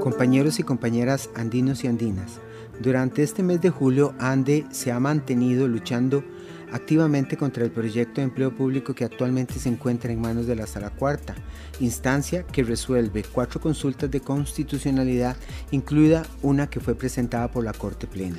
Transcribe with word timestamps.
Compañeros 0.00 0.58
y 0.58 0.62
compañeras 0.62 1.28
andinos 1.34 1.84
y 1.84 1.86
andinas, 1.86 2.40
durante 2.80 3.22
este 3.22 3.42
mes 3.42 3.60
de 3.60 3.68
julio 3.68 4.14
ANDE 4.18 4.64
se 4.70 4.90
ha 4.90 4.98
mantenido 4.98 5.68
luchando 5.68 6.24
activamente 6.72 7.36
contra 7.36 7.62
el 7.64 7.70
proyecto 7.70 8.20
de 8.20 8.24
empleo 8.24 8.56
público 8.56 8.94
que 8.94 9.04
actualmente 9.04 9.54
se 9.54 9.68
encuentra 9.68 10.10
en 10.12 10.22
manos 10.22 10.46
de 10.46 10.56
la 10.56 10.66
Sala 10.66 10.90
Cuarta, 10.90 11.34
instancia 11.80 12.46
que 12.46 12.64
resuelve 12.64 13.22
cuatro 13.22 13.60
consultas 13.60 14.10
de 14.10 14.20
constitucionalidad, 14.20 15.36
incluida 15.72 16.24
una 16.40 16.70
que 16.70 16.80
fue 16.80 16.94
presentada 16.94 17.50
por 17.50 17.64
la 17.64 17.74
Corte 17.74 18.06
Plena, 18.06 18.38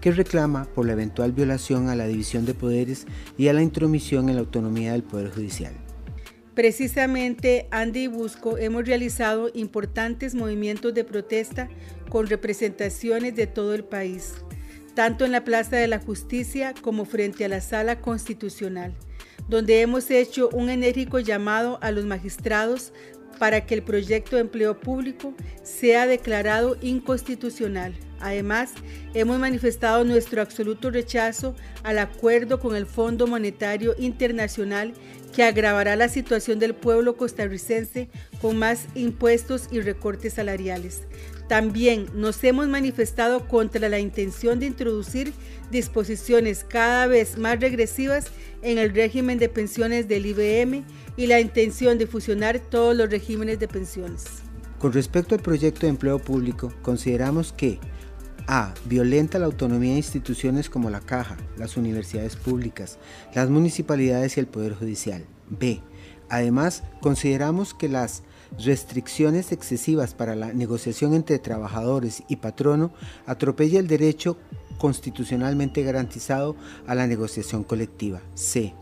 que 0.00 0.12
reclama 0.12 0.66
por 0.66 0.86
la 0.86 0.92
eventual 0.92 1.32
violación 1.32 1.88
a 1.88 1.96
la 1.96 2.06
división 2.06 2.44
de 2.44 2.54
poderes 2.54 3.06
y 3.36 3.48
a 3.48 3.52
la 3.52 3.62
intromisión 3.62 4.28
en 4.28 4.36
la 4.36 4.42
autonomía 4.42 4.92
del 4.92 5.02
Poder 5.02 5.32
Judicial. 5.32 5.83
Precisamente, 6.54 7.66
Andy 7.70 8.04
y 8.04 8.06
Busco 8.06 8.58
hemos 8.58 8.86
realizado 8.86 9.50
importantes 9.54 10.34
movimientos 10.34 10.94
de 10.94 11.04
protesta 11.04 11.68
con 12.08 12.26
representaciones 12.26 13.34
de 13.34 13.46
todo 13.46 13.74
el 13.74 13.84
país 13.84 14.34
tanto 14.94 15.24
en 15.24 15.32
la 15.32 15.44
Plaza 15.44 15.76
de 15.76 15.88
la 15.88 15.98
Justicia 15.98 16.72
como 16.80 17.04
frente 17.04 17.44
a 17.44 17.48
la 17.48 17.60
Sala 17.60 18.00
Constitucional, 18.00 18.94
donde 19.48 19.80
hemos 19.80 20.10
hecho 20.10 20.48
un 20.52 20.70
enérgico 20.70 21.18
llamado 21.18 21.78
a 21.82 21.90
los 21.90 22.04
magistrados 22.04 22.92
para 23.38 23.66
que 23.66 23.74
el 23.74 23.82
proyecto 23.82 24.36
de 24.36 24.42
empleo 24.42 24.78
público 24.78 25.34
sea 25.62 26.06
declarado 26.06 26.76
inconstitucional. 26.80 27.94
Además, 28.20 28.72
hemos 29.12 29.38
manifestado 29.38 30.04
nuestro 30.04 30.40
absoluto 30.40 30.90
rechazo 30.90 31.54
al 31.82 31.98
acuerdo 31.98 32.58
con 32.58 32.74
el 32.74 32.86
Fondo 32.86 33.26
Monetario 33.26 33.94
Internacional 33.98 34.94
que 35.34 35.42
agravará 35.42 35.96
la 35.96 36.08
situación 36.08 36.58
del 36.58 36.74
pueblo 36.74 37.16
costarricense 37.16 38.08
con 38.40 38.56
más 38.56 38.86
impuestos 38.94 39.68
y 39.70 39.80
recortes 39.80 40.34
salariales. 40.34 41.02
También 41.48 42.06
nos 42.14 42.42
hemos 42.44 42.68
manifestado 42.68 43.46
contra 43.46 43.88
la 43.88 43.98
intención 43.98 44.58
de 44.58 44.66
introducir 44.66 45.32
disposiciones 45.70 46.64
cada 46.64 47.06
vez 47.06 47.36
más 47.36 47.60
regresivas 47.60 48.26
en 48.62 48.78
el 48.78 48.94
régimen 48.94 49.38
de 49.38 49.50
pensiones 49.50 50.08
del 50.08 50.24
IBM 50.24 50.84
y 51.16 51.26
la 51.26 51.40
intención 51.40 51.98
de 51.98 52.06
fusionar 52.06 52.60
todos 52.60 52.96
los 52.96 53.10
de 53.26 53.68
pensiones. 53.68 54.24
Con 54.78 54.92
respecto 54.92 55.34
al 55.34 55.40
proyecto 55.40 55.86
de 55.86 55.88
empleo 55.88 56.18
público, 56.18 56.72
consideramos 56.82 57.52
que 57.52 57.78
a. 58.46 58.74
Violenta 58.84 59.38
la 59.38 59.46
autonomía 59.46 59.92
de 59.92 59.98
instituciones 59.98 60.68
como 60.68 60.90
la 60.90 61.00
Caja, 61.00 61.38
las 61.56 61.78
universidades 61.78 62.36
públicas, 62.36 62.98
las 63.34 63.48
municipalidades 63.48 64.36
y 64.36 64.40
el 64.40 64.46
Poder 64.46 64.74
Judicial. 64.74 65.24
B. 65.48 65.80
Además, 66.28 66.82
consideramos 67.00 67.72
que 67.72 67.88
las 67.88 68.24
restricciones 68.62 69.52
excesivas 69.52 70.12
para 70.12 70.34
la 70.34 70.52
negociación 70.52 71.14
entre 71.14 71.38
trabajadores 71.38 72.22
y 72.28 72.36
patrono 72.36 72.92
atropella 73.24 73.80
el 73.80 73.86
derecho 73.86 74.36
constitucionalmente 74.76 75.82
garantizado 75.82 76.56
a 76.86 76.94
la 76.94 77.06
negociación 77.06 77.64
colectiva. 77.64 78.20
C. 78.34 78.74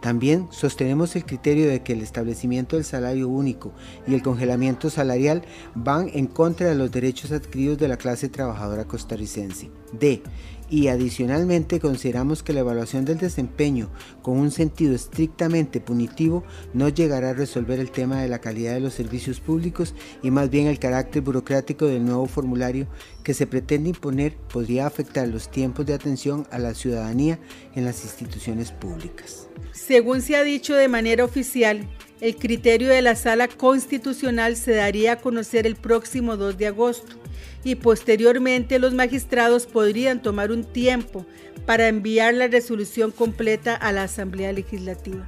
También 0.00 0.46
sostenemos 0.50 1.16
el 1.16 1.24
criterio 1.24 1.68
de 1.68 1.82
que 1.82 1.92
el 1.92 2.02
establecimiento 2.02 2.76
del 2.76 2.84
salario 2.84 3.28
único 3.28 3.72
y 4.06 4.14
el 4.14 4.22
congelamiento 4.22 4.90
salarial 4.90 5.42
van 5.74 6.10
en 6.14 6.26
contra 6.26 6.68
de 6.68 6.76
los 6.76 6.92
derechos 6.92 7.32
adquiridos 7.32 7.78
de 7.78 7.88
la 7.88 7.96
clase 7.96 8.28
trabajadora 8.28 8.84
costarricense. 8.84 9.70
D. 9.92 10.22
Y 10.70 10.88
adicionalmente 10.88 11.80
consideramos 11.80 12.42
que 12.42 12.52
la 12.52 12.60
evaluación 12.60 13.06
del 13.06 13.16
desempeño 13.16 13.88
con 14.20 14.36
un 14.36 14.50
sentido 14.50 14.94
estrictamente 14.94 15.80
punitivo 15.80 16.44
no 16.74 16.90
llegará 16.90 17.30
a 17.30 17.34
resolver 17.34 17.80
el 17.80 17.90
tema 17.90 18.20
de 18.20 18.28
la 18.28 18.40
calidad 18.40 18.74
de 18.74 18.80
los 18.80 18.92
servicios 18.92 19.40
públicos 19.40 19.94
y 20.22 20.30
más 20.30 20.50
bien 20.50 20.66
el 20.66 20.78
carácter 20.78 21.22
burocrático 21.22 21.86
del 21.86 22.04
nuevo 22.04 22.26
formulario 22.26 22.86
que 23.24 23.32
se 23.32 23.46
pretende 23.46 23.88
imponer 23.90 24.36
podría 24.36 24.86
afectar 24.86 25.26
los 25.26 25.50
tiempos 25.50 25.86
de 25.86 25.94
atención 25.94 26.46
a 26.50 26.58
la 26.58 26.74
ciudadanía 26.74 27.38
en 27.74 27.86
las 27.86 28.04
instituciones 28.04 28.70
públicas. 28.70 29.48
Según 29.88 30.20
se 30.20 30.36
ha 30.36 30.44
dicho 30.44 30.74
de 30.74 30.86
manera 30.86 31.24
oficial, 31.24 31.88
el 32.20 32.36
criterio 32.36 32.88
de 32.88 33.00
la 33.00 33.16
Sala 33.16 33.48
Constitucional 33.48 34.54
se 34.54 34.72
daría 34.72 35.12
a 35.12 35.16
conocer 35.16 35.66
el 35.66 35.76
próximo 35.76 36.36
2 36.36 36.58
de 36.58 36.66
agosto 36.66 37.16
y 37.64 37.76
posteriormente 37.76 38.78
los 38.78 38.92
magistrados 38.92 39.64
podrían 39.64 40.20
tomar 40.20 40.52
un 40.52 40.64
tiempo 40.64 41.24
para 41.64 41.88
enviar 41.88 42.34
la 42.34 42.48
resolución 42.48 43.12
completa 43.12 43.74
a 43.74 43.90
la 43.92 44.02
Asamblea 44.02 44.52
Legislativa. 44.52 45.26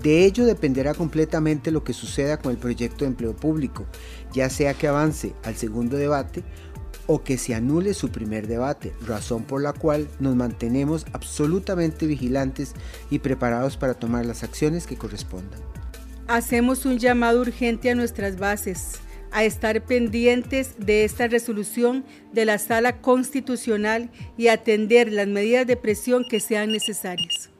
De 0.00 0.26
ello 0.26 0.46
dependerá 0.46 0.94
completamente 0.94 1.72
lo 1.72 1.82
que 1.82 1.92
suceda 1.92 2.38
con 2.38 2.52
el 2.52 2.58
proyecto 2.58 3.04
de 3.04 3.10
empleo 3.10 3.34
público, 3.34 3.84
ya 4.32 4.48
sea 4.48 4.74
que 4.74 4.86
avance 4.86 5.34
al 5.42 5.56
segundo 5.56 5.96
debate 5.96 6.44
o 7.12 7.22
que 7.22 7.36
se 7.36 7.54
anule 7.54 7.92
su 7.92 8.08
primer 8.08 8.46
debate, 8.46 8.94
razón 9.06 9.44
por 9.44 9.60
la 9.60 9.74
cual 9.74 10.08
nos 10.18 10.34
mantenemos 10.34 11.04
absolutamente 11.12 12.06
vigilantes 12.06 12.72
y 13.10 13.18
preparados 13.18 13.76
para 13.76 13.92
tomar 13.92 14.24
las 14.24 14.42
acciones 14.42 14.86
que 14.86 14.96
correspondan. 14.96 15.60
Hacemos 16.26 16.86
un 16.86 16.98
llamado 16.98 17.42
urgente 17.42 17.90
a 17.90 17.94
nuestras 17.94 18.38
bases 18.38 18.94
a 19.30 19.44
estar 19.44 19.84
pendientes 19.84 20.74
de 20.78 21.04
esta 21.04 21.28
resolución 21.28 22.06
de 22.32 22.46
la 22.46 22.56
Sala 22.56 23.02
Constitucional 23.02 24.10
y 24.38 24.48
atender 24.48 25.12
las 25.12 25.26
medidas 25.26 25.66
de 25.66 25.76
presión 25.76 26.24
que 26.24 26.40
sean 26.40 26.72
necesarias. 26.72 27.51